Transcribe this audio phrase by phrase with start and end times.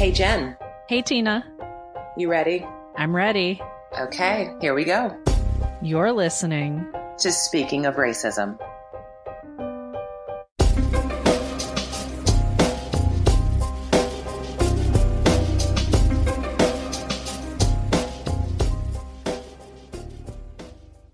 [0.00, 0.56] Hey, Jen,
[0.88, 1.44] Hey, Tina.
[2.16, 2.66] you ready?
[2.96, 3.60] I'm ready.
[4.00, 5.14] Okay, here we go.
[5.82, 6.86] You're listening.
[7.18, 8.58] To speaking of racism.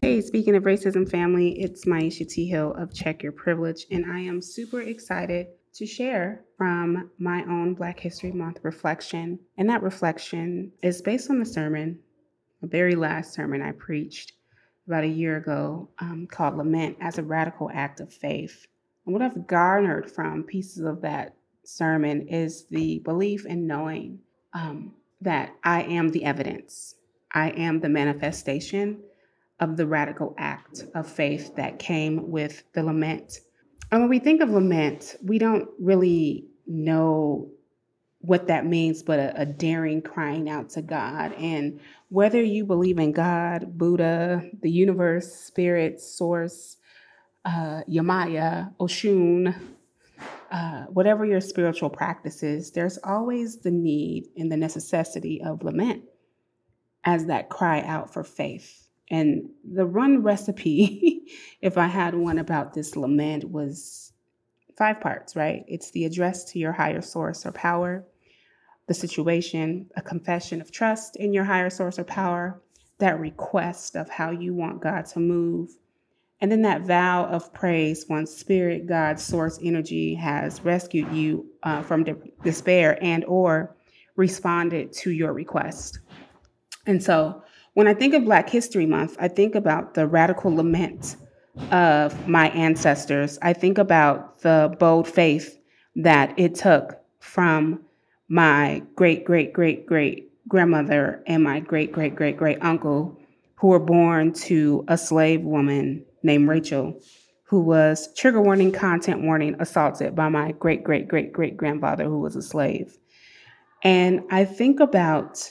[0.00, 2.48] Hey, speaking of racism family, it's Myisha T.
[2.48, 7.74] Hill of Check Your Privilege, and I am super excited to share from my own
[7.74, 9.38] Black History Month reflection.
[9.56, 11.98] And that reflection is based on the sermon,
[12.60, 14.32] the very last sermon I preached
[14.86, 18.66] about a year ago um, called Lament as a Radical Act of Faith.
[19.06, 24.18] And what I've garnered from pieces of that sermon is the belief and knowing
[24.52, 26.96] um, that I am the evidence,
[27.32, 29.00] I am the manifestation
[29.60, 33.40] of the radical act of faith that came with the lament.
[33.90, 37.50] And when we think of lament, we don't really know
[38.20, 41.32] what that means, but a, a daring crying out to God.
[41.32, 46.76] And whether you believe in God, Buddha, the universe, spirit, source,
[47.44, 49.58] uh, Yemaya, Oshun,
[50.50, 56.04] uh, whatever your spiritual practice is, there's always the need and the necessity of lament
[57.04, 58.89] as that cry out for faith.
[59.10, 61.22] And the run recipe,
[61.60, 64.12] if I had one about this lament, was
[64.76, 65.64] five parts, right?
[65.66, 68.04] It's the address to your higher source or power,
[68.86, 72.60] the situation, a confession of trust in your higher source or power,
[72.98, 75.70] that request of how you want God to move,
[76.40, 81.82] and then that vow of praise once spirit, God, source, energy has rescued you uh,
[81.82, 83.76] from de- despair and or
[84.16, 85.98] responded to your request.
[86.86, 87.42] And so
[87.80, 91.16] when I think of Black History Month, I think about the radical lament
[91.70, 93.38] of my ancestors.
[93.40, 95.58] I think about the bold faith
[95.96, 97.80] that it took from
[98.28, 103.18] my great, great, great, great grandmother and my great, great, great, great uncle,
[103.54, 107.00] who were born to a slave woman named Rachel,
[107.44, 112.20] who was trigger warning, content warning, assaulted by my great, great, great, great grandfather, who
[112.20, 112.98] was a slave.
[113.82, 115.50] And I think about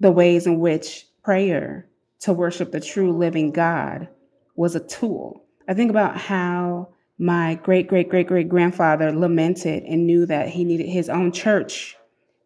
[0.00, 1.88] the ways in which prayer
[2.20, 4.08] to worship the true living God
[4.56, 5.44] was a tool.
[5.68, 6.88] I think about how
[7.18, 11.96] my great great great great grandfather lamented and knew that he needed his own church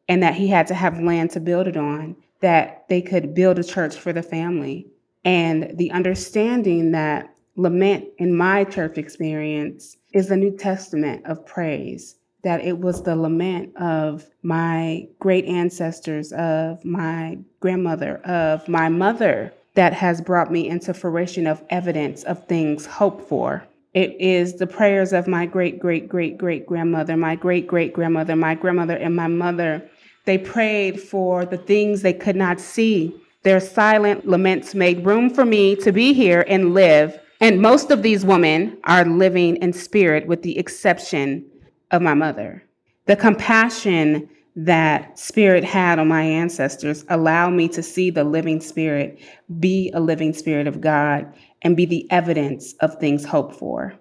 [0.08, 3.58] and that he had to have land to build it on, that they could build
[3.58, 4.86] a church for the family.
[5.24, 12.16] And the understanding that lament in my church experience is the New Testament of praise
[12.42, 19.52] that it was the lament of my great ancestors, of my grandmother, of my mother
[19.74, 23.64] that has brought me into fruition of evidence of things hoped for.
[23.94, 28.34] It is the prayers of my great, great, great, great grandmother, my great, great grandmother,
[28.34, 29.88] my grandmother, and my mother.
[30.24, 33.14] They prayed for the things they could not see.
[33.42, 37.18] Their silent laments made room for me to be here and live.
[37.40, 41.44] And most of these women are living in spirit, with the exception
[41.92, 42.62] of my mother.
[43.06, 49.18] The compassion that spirit had on my ancestors allowed me to see the living spirit
[49.60, 51.32] be a living spirit of God
[51.62, 53.94] and be the evidence of things hoped for.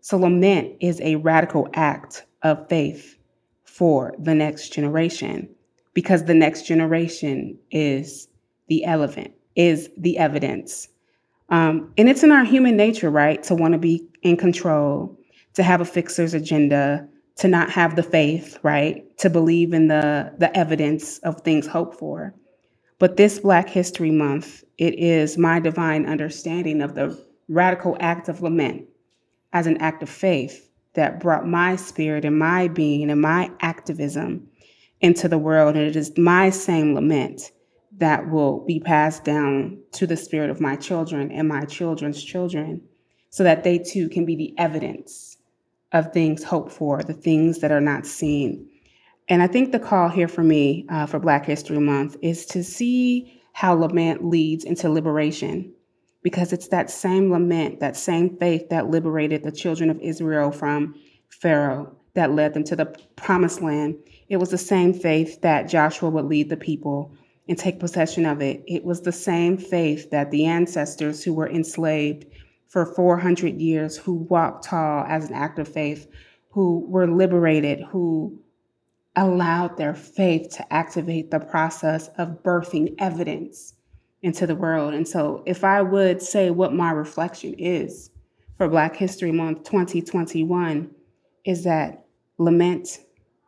[0.00, 3.16] So, lament is a radical act of faith
[3.64, 5.48] for the next generation
[5.92, 8.28] because the next generation is
[8.68, 10.88] the elephant, is the evidence.
[11.50, 15.18] Um, and it's in our human nature, right, to want to be in control,
[15.54, 19.16] to have a fixer's agenda, to not have the faith, right?
[19.18, 22.34] To believe in the the evidence of things hoped for.
[22.98, 28.42] But this Black History Month, it is my divine understanding of the radical act of
[28.42, 28.86] lament
[29.52, 34.48] as an act of faith that brought my spirit and my being and my activism
[35.00, 35.76] into the world.
[35.76, 37.52] And it is my same lament
[37.98, 42.82] that will be passed down to the spirit of my children and my children's children
[43.30, 45.29] so that they too can be the evidence
[45.92, 48.68] of things hoped for, the things that are not seen.
[49.28, 52.64] And I think the call here for me uh, for Black History Month is to
[52.64, 55.72] see how lament leads into liberation,
[56.22, 60.94] because it's that same lament, that same faith that liberated the children of Israel from
[61.28, 63.96] Pharaoh, that led them to the promised land.
[64.28, 67.12] It was the same faith that Joshua would lead the people
[67.48, 68.62] and take possession of it.
[68.66, 72.26] It was the same faith that the ancestors who were enslaved
[72.70, 76.06] for 400 years who walked tall as an act of faith,
[76.50, 78.40] who were liberated, who
[79.16, 83.74] allowed their faith to activate the process of birthing evidence
[84.22, 84.94] into the world.
[84.94, 88.10] And so, if I would say what my reflection is
[88.56, 90.90] for Black History Month 2021,
[91.44, 92.06] is that
[92.38, 93.00] lament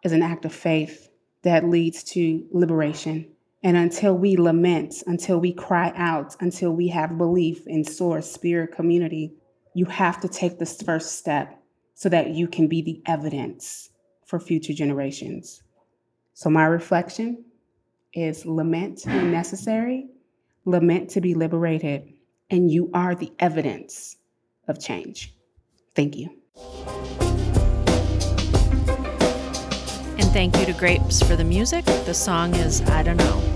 [0.03, 1.11] is an act of faith
[1.43, 3.32] that leads to liberation.
[3.63, 8.73] And until we lament, until we cry out, until we have belief in source, spirit,
[8.73, 9.35] community,
[9.75, 11.63] you have to take this first step
[11.95, 13.91] so that you can be the evidence
[14.27, 15.63] for future generations.
[16.35, 17.45] So, my reflection
[18.13, 20.09] is lament when necessary,
[20.65, 22.13] lament to be liberated,
[22.51, 24.17] and you are the evidence
[24.67, 25.35] of change.
[25.95, 26.31] Thank you.
[30.19, 31.85] And thank you to Grapes for the music.
[31.85, 33.52] The song is I Don't Know.